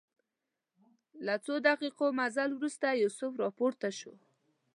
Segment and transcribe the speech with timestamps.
[1.25, 4.13] له څو دقیقو مزل وروسته یوسف راپورته شو.